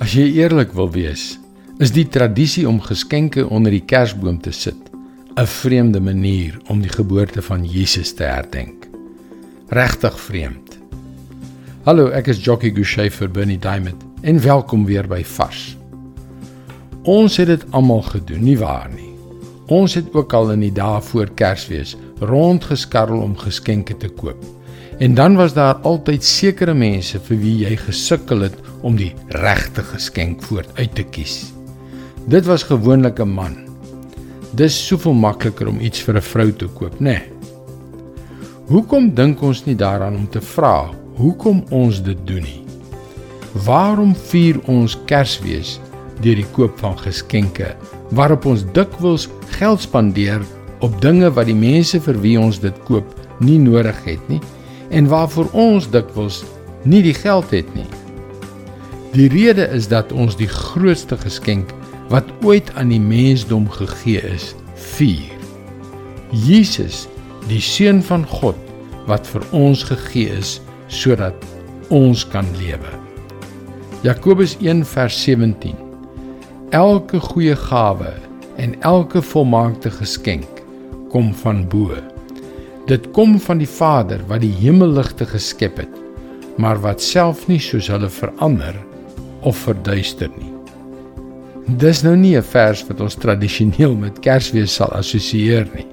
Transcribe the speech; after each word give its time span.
As 0.00 0.14
jy 0.16 0.30
eerlik 0.40 0.70
wil 0.72 0.88
wees, 0.94 1.34
is 1.76 1.90
die 1.92 2.06
tradisie 2.08 2.62
om 2.64 2.78
geskenke 2.80 3.42
onder 3.44 3.74
die 3.74 3.82
kersboom 3.84 4.38
te 4.40 4.48
sit 4.50 4.88
'n 5.36 5.46
vreemde 5.46 6.00
manier 6.00 6.56
om 6.72 6.80
die 6.80 6.88
geboorte 6.88 7.42
van 7.42 7.64
Jesus 7.64 8.14
te 8.14 8.24
herdenk. 8.24 8.88
Regtig 9.68 10.20
vreemd. 10.20 10.78
Hallo, 11.84 12.08
ek 12.08 12.26
is 12.28 12.40
Jockey 12.44 12.70
Gouchee 12.70 13.10
vir 13.10 13.28
Bernie 13.28 13.58
Diamond 13.58 14.02
en 14.22 14.40
welkom 14.40 14.86
weer 14.86 15.06
by 15.06 15.22
Vars. 15.22 15.76
Ons 17.02 17.36
het 17.36 17.46
dit 17.46 17.64
almal 17.70 18.02
gedoen, 18.02 18.42
nie 18.42 18.58
waar 18.58 18.88
nie? 18.88 19.12
Ons 19.66 19.94
het 19.94 20.14
ook 20.14 20.32
al 20.32 20.52
in 20.52 20.60
die 20.60 20.72
dae 20.72 21.02
voor 21.02 21.28
Kersfees 21.34 21.96
rondgeskarrel 22.20 23.20
om 23.20 23.36
geskenke 23.36 23.96
te 23.96 24.08
koop. 24.08 24.59
En 25.00 25.14
dan 25.14 25.36
was 25.36 25.54
daar 25.56 25.74
altyd 25.74 26.24
sekere 26.24 26.74
mense 26.76 27.16
vir 27.24 27.38
wie 27.40 27.54
jy 27.62 27.76
gesukkel 27.80 28.44
het 28.44 28.56
om 28.84 28.98
die 29.00 29.14
regte 29.40 29.80
geskenk 29.94 30.42
voort 30.44 30.68
uit 30.76 30.92
te 30.94 31.06
kies. 31.08 31.54
Dit 32.28 32.44
was 32.44 32.66
gewoonlik 32.68 33.18
'n 33.20 33.28
man. 33.28 33.56
Dis 34.52 34.86
soveel 34.86 35.14
makliker 35.14 35.68
om 35.68 35.80
iets 35.80 36.02
vir 36.02 36.16
'n 36.16 36.22
vrou 36.22 36.52
te 36.52 36.66
koop, 36.66 37.00
né? 37.00 37.00
Nee. 37.00 37.22
Hoekom 38.66 39.14
dink 39.14 39.40
ons 39.42 39.64
nie 39.64 39.76
daaraan 39.76 40.16
om 40.16 40.28
te 40.28 40.40
vra 40.40 40.90
hoekom 41.16 41.64
ons 41.70 42.02
dit 42.02 42.18
doen 42.26 42.42
nie? 42.42 42.62
Waarom 43.64 44.14
vier 44.14 44.60
ons 44.66 44.98
Kersfees 45.06 45.80
deur 46.20 46.36
die 46.36 46.50
koop 46.52 46.78
van 46.78 46.98
geskenke 46.98 47.74
waarop 48.10 48.44
ons 48.44 48.64
dikwels 48.72 49.28
geld 49.46 49.80
spandeer 49.80 50.40
op 50.80 51.00
dinge 51.00 51.30
wat 51.30 51.46
die 51.46 51.54
mense 51.54 52.00
vir 52.00 52.20
wie 52.20 52.38
ons 52.40 52.60
dit 52.60 52.84
koop 52.84 53.14
nie 53.40 53.58
nodig 53.58 54.04
het 54.04 54.28
nie? 54.28 54.40
En 54.90 55.08
waarvoor 55.10 55.50
ons 55.52 55.88
dikwels 55.90 56.42
nie 56.82 57.02
die 57.02 57.14
geld 57.14 57.50
het 57.54 57.68
nie. 57.74 57.88
Die 59.14 59.28
rede 59.30 59.66
is 59.74 59.88
dat 59.90 60.12
ons 60.12 60.36
die 60.38 60.50
grootste 60.50 61.18
geskenk 61.18 61.72
wat 62.10 62.26
ooit 62.46 62.70
aan 62.78 62.90
die 62.90 63.02
mensdom 63.02 63.68
gegee 63.70 64.22
is, 64.30 64.52
vier. 64.96 65.30
Jesus, 66.30 67.06
die 67.50 67.62
seun 67.62 68.02
van 68.06 68.26
God 68.26 68.58
wat 69.10 69.26
vir 69.26 69.46
ons 69.56 69.82
gegee 69.88 70.30
is 70.38 70.58
sodat 70.90 71.46
ons 71.90 72.22
kan 72.30 72.46
lewe. 72.58 72.92
Jakobus 74.06 74.56
1:17. 74.62 75.74
Elke 76.70 77.20
goeie 77.20 77.56
gawe 77.56 78.14
en 78.56 78.74
elke 78.80 79.22
volmaakte 79.22 79.90
geskenk 79.90 80.62
kom 81.10 81.34
van 81.34 81.66
bo 81.68 81.98
Dit 82.90 83.12
kom 83.14 83.36
van 83.38 83.60
die 83.60 83.70
Vader 83.70 84.18
wat 84.26 84.40
die 84.42 84.54
hemelligte 84.58 85.22
geskep 85.30 85.76
het, 85.78 85.98
maar 86.58 86.80
wat 86.82 87.02
self 87.02 87.44
nie 87.46 87.60
soos 87.62 87.86
hulle 87.92 88.08
verander 88.10 88.74
of 89.46 89.60
verduister 89.62 90.32
nie. 90.34 90.50
Dis 91.78 92.02
nou 92.02 92.16
nie 92.16 92.34
'n 92.36 92.42
vers 92.42 92.82
wat 92.88 93.00
ons 93.00 93.14
tradisioneel 93.14 93.94
met 93.94 94.18
Kersfees 94.18 94.74
sal 94.74 94.90
assosieer 94.90 95.68
nie. 95.74 95.86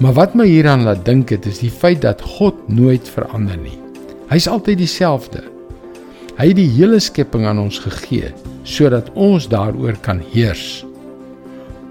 Maar 0.00 0.12
wat 0.12 0.34
my 0.34 0.46
hieraan 0.46 0.82
laat 0.82 1.04
dink 1.04 1.30
het 1.30 1.46
is 1.46 1.58
die 1.58 1.70
feit 1.70 2.02
dat 2.02 2.22
God 2.22 2.68
nooit 2.68 3.08
verander 3.08 3.56
nie. 3.56 3.78
Hy's 4.28 4.48
altyd 4.48 4.78
dieselfde. 4.78 5.42
Hy 6.36 6.46
het 6.46 6.56
die 6.56 6.70
hele 6.70 6.98
skepping 6.98 7.46
aan 7.46 7.58
ons 7.58 7.78
gegee 7.78 8.34
sodat 8.64 9.10
ons 9.14 9.48
daaroor 9.48 9.96
kan 10.00 10.20
heers. 10.32 10.84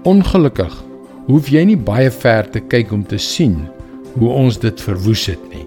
Ongelukkig 0.04 0.84
hoef 1.26 1.48
jy 1.48 1.64
nie 1.64 1.76
baie 1.76 2.10
ver 2.10 2.50
te 2.50 2.60
kyk 2.60 2.92
om 2.92 3.06
te 3.06 3.18
sien 3.18 3.68
hoe 4.18 4.30
ons 4.34 4.58
dit 4.58 4.80
verwoes 4.82 5.26
het 5.30 5.42
nie. 5.52 5.64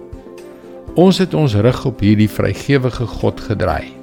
Ons 1.00 1.22
het 1.24 1.34
ons 1.38 1.54
rug 1.64 1.86
op 1.88 2.02
hierdie 2.04 2.30
vrygewige 2.30 3.08
God 3.08 3.40
gedraai. 3.48 3.94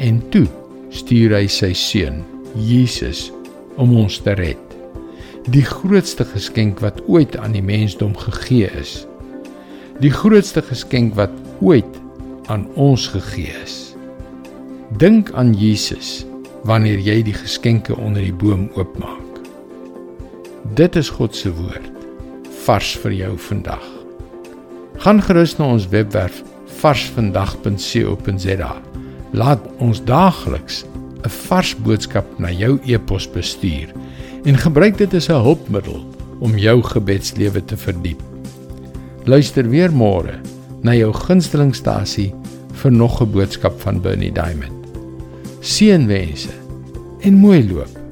En 0.00 0.20
toe 0.32 0.46
stuur 0.94 1.34
hy 1.36 1.44
sy 1.50 1.72
seun, 1.76 2.22
Jesus, 2.56 3.28
om 3.76 3.92
ons 3.96 4.18
te 4.24 4.32
red. 4.38 4.62
Die 5.52 5.64
grootste 5.64 6.24
geskenk 6.26 6.80
wat 6.82 7.02
ooit 7.06 7.36
aan 7.36 7.54
die 7.54 7.64
mensdom 7.64 8.16
gegee 8.18 8.70
is. 8.80 9.04
Die 10.00 10.12
grootste 10.12 10.64
geskenk 10.64 11.14
wat 11.20 11.32
ooit 11.60 12.00
aan 12.52 12.66
ons 12.80 13.08
gegee 13.12 13.52
is. 13.62 13.76
Dink 15.00 15.32
aan 15.34 15.52
Jesus 15.56 16.24
wanneer 16.66 16.98
jy 17.02 17.20
die 17.26 17.36
geskenke 17.36 17.96
onder 17.96 18.24
die 18.24 18.34
boom 18.34 18.70
oopmaak. 18.74 19.22
Dit 20.78 20.96
is 20.98 21.12
God 21.12 21.36
se 21.36 21.52
woord 21.54 21.95
vars 22.66 22.96
vir 22.98 23.12
jou 23.14 23.34
vandag. 23.38 23.82
Gaan 25.04 25.20
gerus 25.22 25.54
na 25.58 25.68
ons 25.76 25.86
webwerf 25.92 26.42
varsvandag.co.za. 26.80 28.72
Laat 29.36 29.62
ons 29.78 30.02
daagliks 30.04 30.84
'n 31.26 31.30
vars 31.48 31.74
boodskap 31.76 32.26
na 32.38 32.50
jou 32.50 32.78
e-pos 32.86 33.26
bestuur 33.30 33.88
en 34.44 34.56
gebruik 34.58 34.98
dit 34.98 35.14
as 35.14 35.28
'n 35.28 35.42
hulpmiddel 35.42 36.04
om 36.40 36.58
jou 36.58 36.82
gebedslewe 36.82 37.64
te 37.64 37.76
verdiep. 37.76 38.22
Luister 39.24 39.68
weer 39.68 39.90
môre 39.90 40.40
na 40.82 40.94
jou 40.94 41.12
gunstelingstasie 41.12 42.34
vir 42.72 42.92
nog 42.92 43.22
'n 43.22 43.30
boodskap 43.30 43.80
van 43.80 44.00
Bernie 44.00 44.32
Diamond. 44.32 44.86
Seënwense 45.60 46.54
en 47.20 47.34
mooi 47.34 47.72
loop. 47.72 48.05